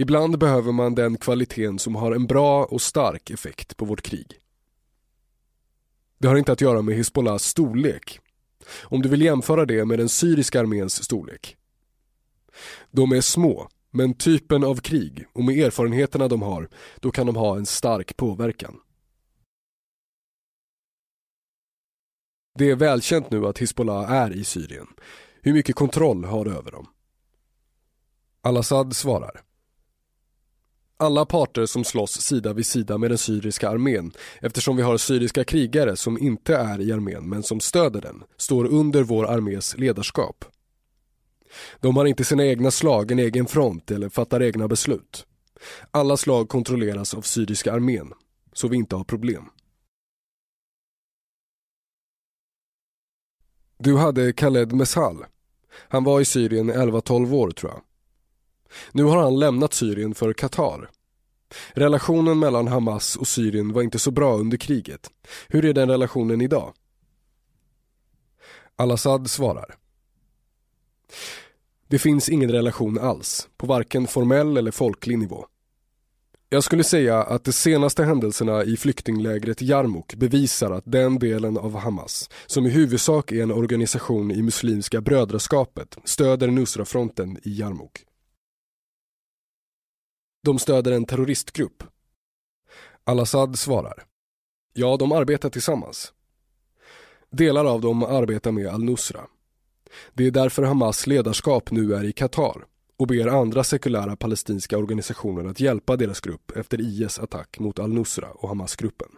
[0.00, 4.40] Ibland behöver man den kvaliteten som har en bra och stark effekt på vårt krig.
[6.18, 8.20] Det har inte att göra med Hizbollahs storlek.
[8.82, 11.56] Om du vill jämföra det med den syriska arméns storlek.
[12.90, 16.68] De är små, men typen av krig och med erfarenheterna de har,
[17.00, 18.80] då kan de ha en stark påverkan.
[22.58, 24.86] Det är välkänt nu att Hizbollah är i Syrien.
[25.42, 26.86] Hur mycket kontroll har du över dem?
[28.40, 29.47] Al-Assad svarar.
[31.00, 35.44] Alla parter som slåss sida vid sida med den syriska armén eftersom vi har syriska
[35.44, 40.44] krigare som inte är i armén men som stöder den står under vår armés ledarskap.
[41.80, 45.26] De har inte sina egna slag, en egen front eller fattar egna beslut.
[45.90, 48.12] Alla slag kontrolleras av syriska armén,
[48.52, 49.44] så vi inte har problem.
[53.78, 55.24] Du hade Khaled Meshal.
[55.88, 57.82] Han var i Syrien 11-12 år tror jag.
[58.92, 60.90] Nu har han lämnat Syrien för Qatar.
[61.72, 65.10] Relationen mellan Hamas och Syrien var inte så bra under kriget.
[65.48, 66.72] Hur är den relationen idag?
[68.76, 69.74] Al-Assad svarar.
[71.88, 75.46] Det finns ingen relation alls, på varken formell eller folklig nivå.
[76.50, 81.76] Jag skulle säga att de senaste händelserna i flyktinglägret Jarmuk bevisar att den delen av
[81.76, 88.07] Hamas, som i huvudsak är en organisation i Muslimska brödraskapet, stöder Nusrafronten i Jarmuk.
[90.48, 91.82] De stöder en terroristgrupp.
[93.04, 94.04] Al-Assad svarar.
[94.72, 96.12] Ja, de arbetar tillsammans.
[97.30, 99.26] Delar av dem arbetar med al-Nusra.
[100.14, 105.44] Det är därför Hamas ledarskap nu är i Qatar och ber andra sekulära palestinska organisationer
[105.44, 109.08] att hjälpa deras grupp efter IS attack mot al-Nusra och Hamas-gruppen.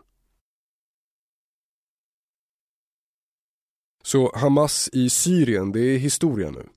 [4.02, 6.68] Så Hamas i Syrien, det är historia nu?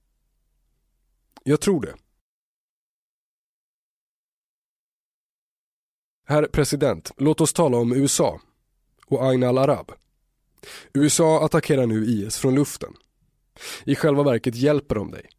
[1.43, 1.95] Jag tror det.
[6.25, 8.41] Herr president, låt oss tala om USA
[9.05, 9.91] och Ain al-Arab.
[10.93, 12.93] USA attackerar nu IS från luften.
[13.85, 15.29] I själva verket hjälper de dig.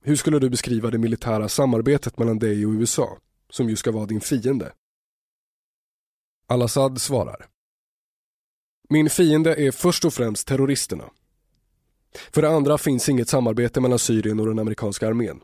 [0.00, 3.18] Hur skulle du beskriva det militära samarbetet mellan dig och USA,
[3.50, 4.72] som ju ska vara din fiende?
[6.46, 7.46] Al-Assad svarar.
[8.88, 11.10] Min fiende är först och främst terroristerna.
[12.32, 15.40] För det andra finns inget samarbete mellan Syrien och den amerikanska armén.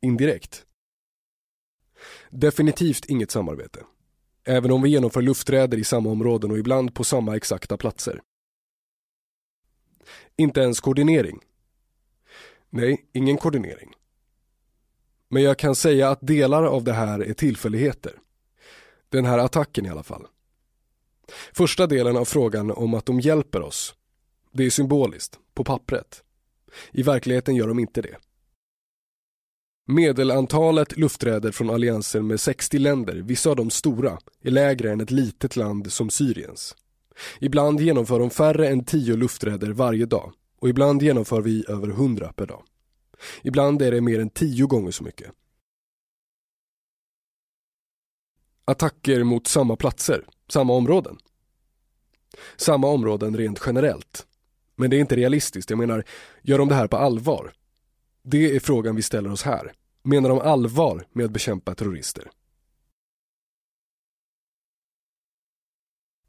[0.00, 0.66] Indirekt.
[2.34, 3.80] Definitivt inget samarbete.
[4.44, 8.20] Även om vi genomför lufträder i samma områden och ibland på samma exakta platser.
[10.36, 11.40] Inte ens koordinering.
[12.70, 13.92] Nej, ingen koordinering.
[15.28, 18.12] Men jag kan säga att delar av det här är tillfälligheter.
[19.08, 20.26] Den här attacken i alla fall.
[21.52, 23.94] Första delen av frågan om att de hjälper oss,
[24.52, 26.24] det är symboliskt, på pappret.
[26.92, 28.16] I verkligheten gör de inte det.
[29.86, 35.10] Medelantalet lufträder från alliansen med 60 länder, vissa av dem stora, är lägre än ett
[35.10, 36.76] litet land som Syriens.
[37.40, 42.32] Ibland genomför de färre än 10 lufträder varje dag och ibland genomför vi över 100
[42.32, 42.62] per dag.
[43.42, 45.30] Ibland är det mer än 10 gånger så mycket.
[48.64, 51.18] Attacker mot samma platser, samma områden.
[52.56, 54.26] Samma områden rent generellt.
[54.76, 56.04] Men det är inte realistiskt, jag menar,
[56.42, 57.52] gör de det här på allvar?
[58.24, 59.72] Det är frågan vi ställer oss här.
[60.02, 62.30] Menar de allvar med att bekämpa terrorister?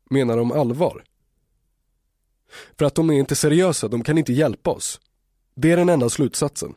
[0.09, 1.03] Menar de allvar?
[2.77, 5.01] För att de är inte seriösa, de kan inte hjälpa oss.
[5.55, 6.73] Det är den enda slutsatsen.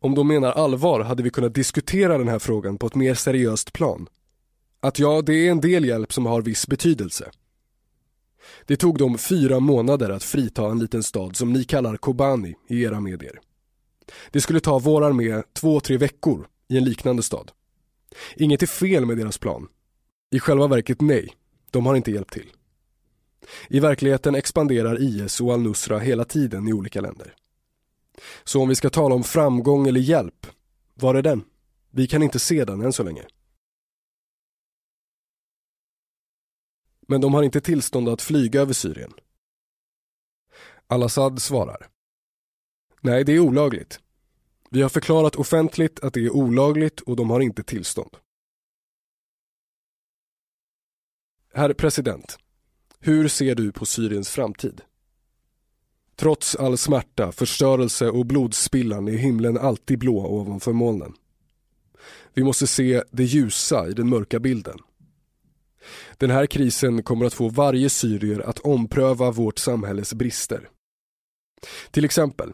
[0.00, 3.72] Om de menar allvar hade vi kunnat diskutera den här frågan på ett mer seriöst
[3.72, 4.08] plan.
[4.80, 7.30] Att ja, det är en del hjälp som har viss betydelse.
[8.66, 12.82] Det tog dem fyra månader att frita en liten stad som ni kallar Kobani i
[12.82, 13.40] era medier.
[14.30, 17.50] Det skulle ta vår armé två, tre veckor i en liknande stad.
[18.36, 19.68] Inget är fel med deras plan.
[20.30, 21.36] I själva verket nej,
[21.70, 22.52] de har inte hjälpt till.
[23.68, 27.34] I verkligheten expanderar IS och al-Nusra hela tiden i olika länder.
[28.44, 30.46] Så om vi ska tala om framgång eller hjälp,
[30.94, 31.44] var är den?
[31.90, 33.22] Vi kan inte se den än så länge.
[37.08, 39.12] Men de har inte tillstånd att flyga över Syrien.
[40.86, 41.88] Al-Assad svarar.
[43.00, 44.00] Nej, det är olagligt.
[44.72, 48.16] Vi har förklarat offentligt att det är olagligt och de har inte tillstånd.
[51.54, 52.38] Herr president,
[52.98, 54.80] hur ser du på Syriens framtid?
[56.16, 61.14] Trots all smärta, förstörelse och blodspillan är himlen alltid blå ovanför molnen.
[62.34, 64.78] Vi måste se det ljusa i den mörka bilden.
[66.16, 70.68] Den här krisen kommer att få varje syrier att ompröva vårt samhälles brister.
[71.90, 72.52] Till exempel,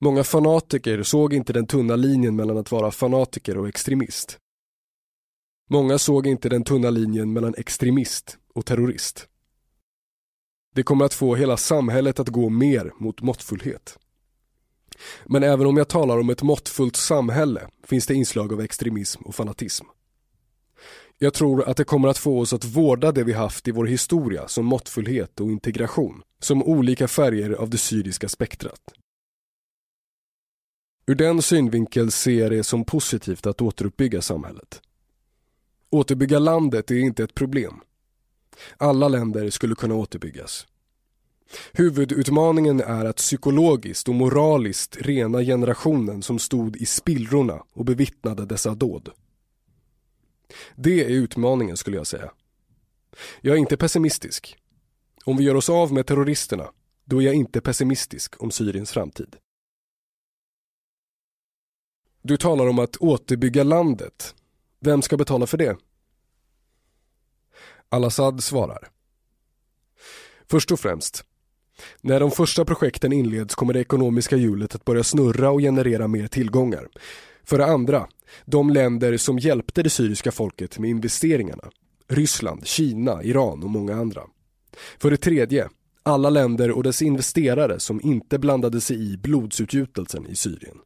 [0.00, 4.38] många fanatiker såg inte den tunna linjen mellan att vara fanatiker och extremist.
[5.70, 9.28] Många såg inte den tunna linjen mellan extremist och terrorist.
[10.74, 13.98] Det kommer att få hela samhället att gå mer mot måttfullhet.
[15.24, 19.34] Men även om jag talar om ett måttfullt samhälle finns det inslag av extremism och
[19.34, 19.86] fanatism.
[21.18, 23.86] Jag tror att det kommer att få oss att vårda det vi haft i vår
[23.86, 28.80] historia som måttfullhet och integration, som olika färger av det syriska spektrat.
[31.06, 34.82] Ur den synvinkel ser jag det som positivt att återuppbygga samhället.
[35.90, 37.80] Återbygga landet är inte ett problem.
[38.76, 40.66] Alla länder skulle kunna återbyggas.
[41.72, 48.74] Huvudutmaningen är att psykologiskt och moraliskt rena generationen som stod i spillrorna och bevittnade dessa
[48.74, 49.08] dåd.
[50.74, 52.30] Det är utmaningen skulle jag säga.
[53.40, 54.56] Jag är inte pessimistisk.
[55.24, 56.70] Om vi gör oss av med terroristerna,
[57.04, 59.36] då är jag inte pessimistisk om Syriens framtid.
[62.26, 64.34] Du talar om att återbygga landet.
[64.80, 65.76] Vem ska betala för det?
[67.88, 68.88] Al-Assad svarar.
[70.50, 71.24] Först och främst,
[72.00, 76.26] när de första projekten inleds kommer det ekonomiska hjulet att börja snurra och generera mer
[76.26, 76.88] tillgångar.
[77.44, 78.08] För det andra,
[78.44, 81.70] de länder som hjälpte det syriska folket med investeringarna.
[82.08, 84.22] Ryssland, Kina, Iran och många andra.
[84.98, 85.68] För det tredje,
[86.02, 90.78] alla länder och dess investerare som inte blandade sig i blodsutgjutelsen i Syrien.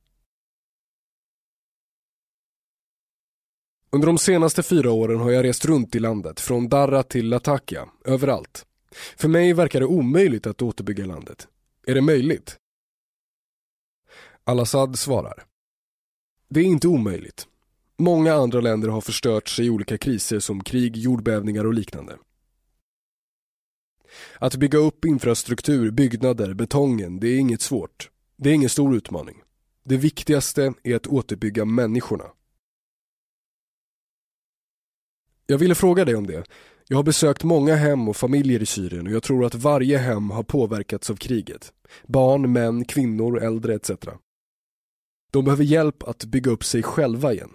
[3.93, 7.89] Under de senaste fyra åren har jag rest runt i landet, från Darra till Latakia,
[8.05, 8.67] överallt.
[9.17, 11.49] För mig verkar det omöjligt att återbygga landet.
[11.87, 12.57] Är det möjligt?
[14.45, 15.45] Al-Assad svarar.
[16.49, 17.47] Det är inte omöjligt.
[17.99, 22.17] Många andra länder har förstörts i olika kriser som krig, jordbävningar och liknande.
[24.39, 28.11] Att bygga upp infrastruktur, byggnader, betongen, det är inget svårt.
[28.37, 29.43] Det är ingen stor utmaning.
[29.85, 32.25] Det viktigaste är att återbygga människorna.
[35.51, 36.45] Jag ville fråga dig om det.
[36.89, 40.31] Jag har besökt många hem och familjer i Syrien och jag tror att varje hem
[40.31, 41.73] har påverkats av kriget.
[42.07, 43.91] Barn, män, kvinnor, äldre etc.
[45.31, 47.51] De behöver hjälp att bygga upp sig själva igen.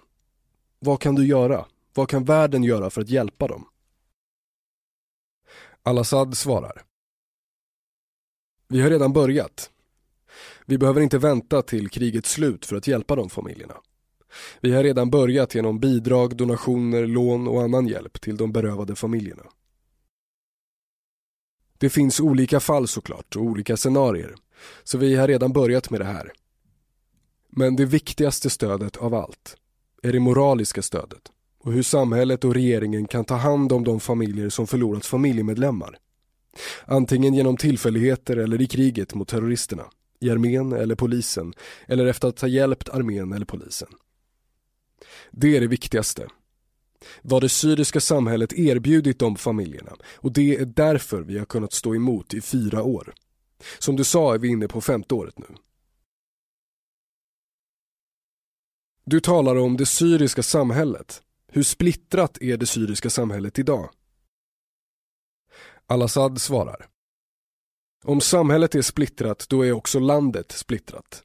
[0.79, 1.65] Vad kan du göra?
[1.93, 3.67] Vad kan världen göra för att hjälpa dem?
[5.83, 6.83] Al-Assad svarar.
[8.67, 9.69] Vi har redan börjat.
[10.65, 13.75] Vi behöver inte vänta till krigets slut för att hjälpa de familjerna.
[14.61, 19.43] Vi har redan börjat genom bidrag, donationer, lån och annan hjälp till de berövade familjerna.
[21.77, 24.35] Det finns olika fall såklart och olika scenarier,
[24.83, 26.31] så vi har redan börjat med det här.
[27.49, 29.57] Men det viktigaste stödet av allt
[30.03, 34.49] är det moraliska stödet och hur samhället och regeringen kan ta hand om de familjer
[34.49, 35.97] som förlorat familjemedlemmar.
[36.85, 39.83] Antingen genom tillfälligheter eller i kriget mot terroristerna,
[40.19, 41.53] i armén eller polisen
[41.87, 43.87] eller efter att ha hjälpt armén eller polisen.
[45.31, 46.27] Det är det viktigaste.
[47.21, 51.95] Vad det syriska samhället erbjudit de familjerna och det är därför vi har kunnat stå
[51.95, 53.13] emot i fyra år.
[53.79, 55.45] Som du sa är vi inne på femte året nu.
[59.03, 61.21] Du talar om det syriska samhället.
[61.47, 63.89] Hur splittrat är det syriska samhället idag?
[65.87, 66.87] Al-Assad svarar.
[68.03, 71.23] Om samhället är splittrat, då är också landet splittrat.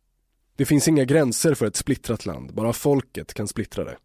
[0.60, 3.98] Det finns inga gränser för ett splittrat land, bara folket kan splittra det.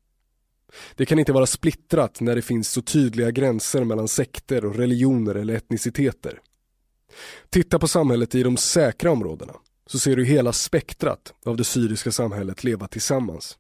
[0.95, 5.35] Det kan inte vara splittrat när det finns så tydliga gränser mellan sekter och religioner
[5.35, 6.41] eller etniciteter.
[7.49, 12.11] Titta på samhället i de säkra områdena, så ser du hela spektrat av det syriska
[12.11, 13.57] samhället leva tillsammans.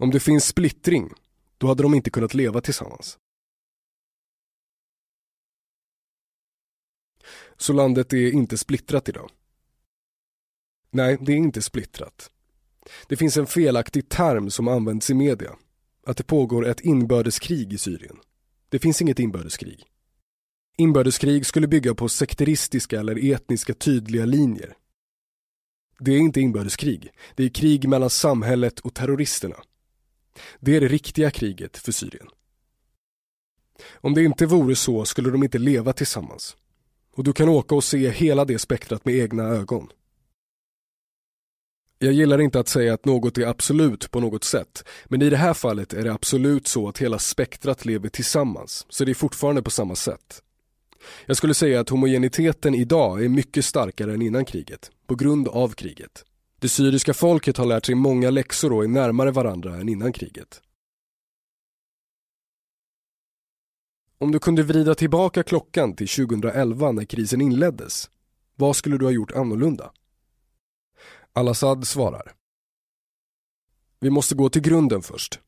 [0.00, 1.12] Om det finns splittring,
[1.58, 3.18] då hade de inte kunnat leva tillsammans.
[7.56, 9.30] Så landet är inte splittrat idag.
[10.90, 12.30] Nej, det är inte splittrat.
[13.06, 15.50] Det finns en felaktig term som används i media.
[16.06, 18.16] Att det pågår ett inbördeskrig i Syrien.
[18.68, 19.84] Det finns inget inbördeskrig.
[20.76, 24.74] Inbördeskrig skulle bygga på sekteristiska eller etniska tydliga linjer.
[25.98, 27.10] Det är inte inbördeskrig.
[27.34, 29.56] Det är krig mellan samhället och terroristerna.
[30.60, 32.26] Det är det riktiga kriget för Syrien.
[33.92, 36.56] Om det inte vore så skulle de inte leva tillsammans.
[37.12, 39.88] Och du kan åka och se hela det spektrat med egna ögon.
[42.02, 45.36] Jag gillar inte att säga att något är absolut på något sätt, men i det
[45.36, 49.62] här fallet är det absolut så att hela spektrat lever tillsammans, så det är fortfarande
[49.62, 50.42] på samma sätt.
[51.26, 55.68] Jag skulle säga att homogeniteten idag är mycket starkare än innan kriget, på grund av
[55.68, 56.24] kriget.
[56.60, 60.62] Det syriska folket har lärt sig många läxor och är närmare varandra än innan kriget.
[64.18, 68.10] Om du kunde vrida tillbaka klockan till 2011 när krisen inleddes,
[68.56, 69.92] vad skulle du ha gjort annorlunda?
[71.32, 72.32] Al-Assad svarar.
[74.00, 75.40] Vi måste gå till grunden först.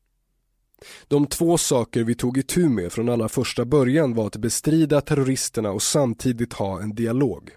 [1.07, 5.71] De två saker vi tog itu med från allra första början var att bestrida terroristerna
[5.71, 7.51] och samtidigt ha en dialog.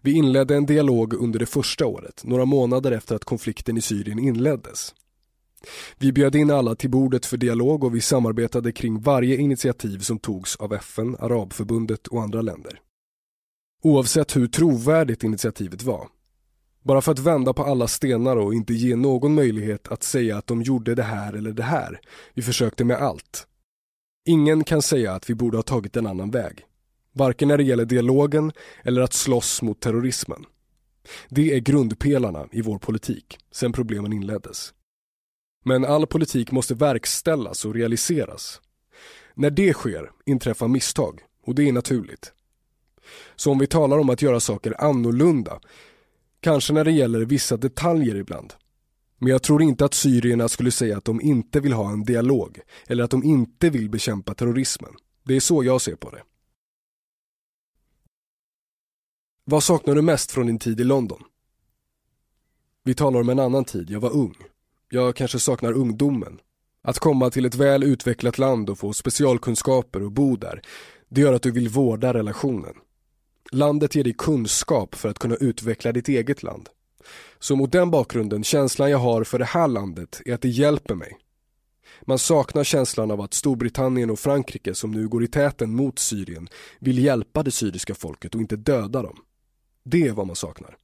[0.00, 4.18] Vi inledde en dialog under det första året, några månader efter att konflikten i Syrien
[4.18, 4.94] inleddes.
[5.98, 10.18] Vi bjöd in alla till bordet för dialog och vi samarbetade kring varje initiativ som
[10.18, 12.80] togs av FN, Arabförbundet och andra länder.
[13.82, 16.08] Oavsett hur trovärdigt initiativet var.
[16.82, 20.46] Bara för att vända på alla stenar och inte ge någon möjlighet att säga att
[20.46, 22.00] de gjorde det här eller det här.
[22.34, 23.46] Vi försökte med allt.
[24.24, 26.64] Ingen kan säga att vi borde ha tagit en annan väg.
[27.12, 28.52] Varken när det gäller dialogen
[28.84, 30.44] eller att slåss mot terrorismen.
[31.28, 34.72] Det är grundpelarna i vår politik, sen problemen inleddes.
[35.64, 38.60] Men all politik måste verkställas och realiseras.
[39.34, 42.32] När det sker inträffar misstag, och det är naturligt.
[43.36, 45.60] Så om vi talar om att göra saker annorlunda,
[46.40, 48.54] kanske när det gäller vissa detaljer ibland.
[49.18, 52.60] Men jag tror inte att syrierna skulle säga att de inte vill ha en dialog,
[52.86, 54.92] eller att de inte vill bekämpa terrorismen.
[55.24, 56.22] Det är så jag ser på det.
[59.44, 61.22] Vad saknar du mest från din tid i London?
[62.84, 64.36] Vi talar om en annan tid, jag var ung.
[64.88, 66.40] Jag kanske saknar ungdomen.
[66.82, 70.62] Att komma till ett väl utvecklat land och få specialkunskaper och bo där,
[71.08, 72.74] det gör att du vill vårda relationen.
[73.52, 76.68] Landet ger dig kunskap för att kunna utveckla ditt eget land.
[77.38, 80.94] Så mot den bakgrunden, känslan jag har för det här landet är att det hjälper
[80.94, 81.18] mig.
[82.02, 86.48] Man saknar känslan av att Storbritannien och Frankrike som nu går i täten mot Syrien
[86.78, 89.18] vill hjälpa det syriska folket och inte döda dem.
[89.84, 90.76] Det är vad man saknar.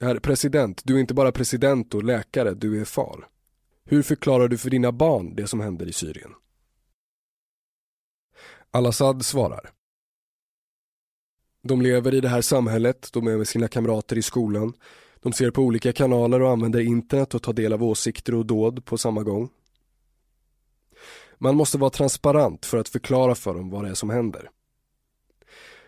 [0.00, 3.28] Herr president, du är inte bara president och läkare, du är far.
[3.84, 6.30] Hur förklarar du för dina barn det som händer i Syrien?
[8.72, 9.70] Al-Assad svarar.
[11.62, 14.72] De lever i det här samhället, de är med sina kamrater i skolan.
[15.20, 18.84] De ser på olika kanaler och använder internet och tar del av åsikter och dåd
[18.84, 19.48] på samma gång.
[21.38, 24.50] Man måste vara transparent för att förklara för dem vad det är som händer.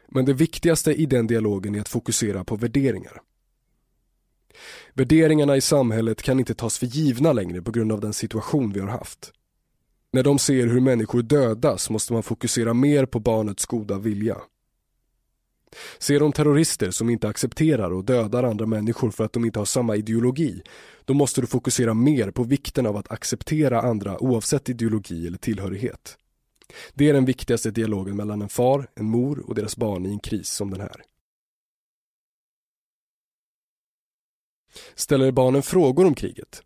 [0.09, 3.21] Men det viktigaste i den dialogen är att fokusera på värderingar.
[4.95, 8.81] Värderingarna i samhället kan inte tas för givna längre på grund av den situation vi
[8.81, 9.33] har haft.
[10.15, 14.37] När de ser hur människor dödas måste man fokusera mer på barnets goda vilja.
[15.99, 19.67] Ser de terrorister som inte accepterar och dödar andra människor för att de inte har
[19.67, 20.63] samma ideologi,
[21.05, 26.19] då måste du fokusera mer på vikten av att acceptera andra oavsett ideologi eller tillhörighet.
[26.95, 30.21] Det är den viktigaste dialogen mellan en far, en mor och deras barn i en
[30.21, 31.03] kris som den här.
[34.95, 36.63] Ställer barnen frågor om kriget?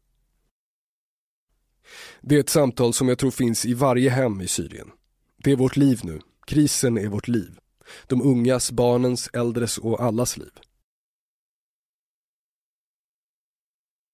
[2.28, 4.90] Det är ett samtal som jag tror finns i varje hem i Syrien.
[5.36, 6.20] Det är vårt liv nu.
[6.46, 7.58] Krisen är vårt liv.
[8.06, 10.52] De ungas, barnens, äldres och allas liv.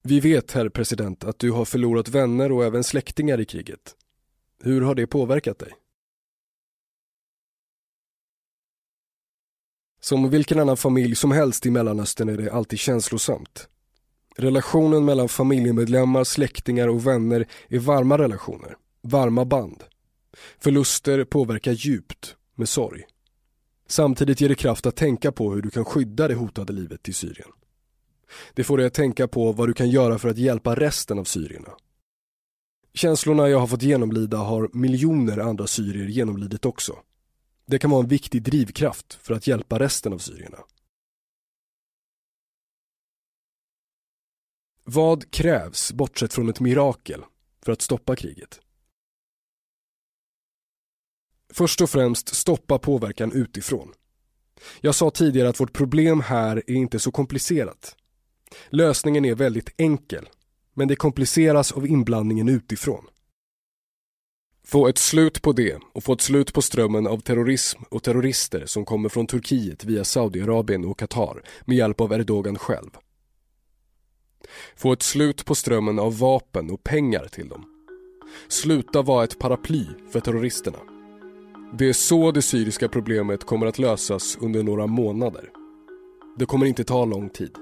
[0.02, 3.96] Vi vet, herr president, att du har förlorat vänner och även släktingar i kriget.
[4.58, 5.72] Hur har det påverkat dig?
[10.00, 13.68] Som vilken annan familj som helst i Mellanöstern är det alltid känslosamt.
[14.36, 19.84] Relationen mellan familjemedlemmar, släktingar och vänner är varma relationer, varma band.
[20.58, 23.02] Förluster påverkar djupt med sorg.
[23.88, 27.12] Samtidigt ger det kraft att tänka på hur du kan skydda det hotade livet i
[27.12, 27.48] Syrien.
[28.54, 31.24] Det får dig att tänka på vad du kan göra för att hjälpa resten av
[31.24, 31.70] syrierna.
[32.94, 36.96] Känslorna jag har fått genomlida har miljoner andra syrier genomlidit också.
[37.66, 40.58] Det kan vara en viktig drivkraft för att hjälpa resten av syrierna.
[44.84, 47.24] Vad krävs, bortsett från ett mirakel,
[47.64, 48.60] för att stoppa kriget?
[51.52, 53.92] Först och främst stoppa påverkan utifrån.
[54.80, 57.96] Jag sa tidigare att vårt problem här är inte så komplicerat.
[58.68, 60.28] Lösningen är väldigt enkel,
[60.74, 63.04] men det kompliceras av inblandningen utifrån.
[64.64, 68.66] Få ett slut på det och få ett slut på strömmen av terrorism och terrorister
[68.66, 72.90] som kommer från Turkiet via Saudiarabien och Qatar med hjälp av Erdogan själv.
[74.76, 77.64] Få ett slut på strömmen av vapen och pengar till dem.
[78.48, 80.78] Sluta vara ett paraply för terroristerna.
[81.78, 85.50] Det är så det syriska problemet kommer att lösas under några månader.
[86.38, 87.56] Det kommer inte ta lång tid.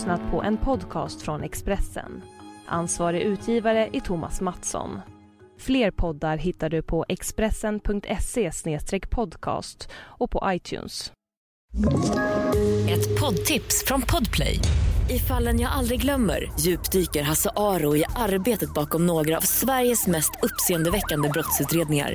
[0.00, 2.22] Lyssnat på en podcast från Expressen.
[2.66, 5.00] Ansvarig utgivare är Thomas Mattsson.
[5.58, 8.50] Fler poddar hittar du på expressen.se
[9.10, 11.12] podcast och på iTunes.
[12.88, 14.58] Ett poddtips från Podplay.
[15.10, 20.32] I fallen jag aldrig glömmer djupdyker Hasse Aro i arbetet bakom några av Sveriges mest
[20.42, 22.14] uppseendeväckande brottsutredningar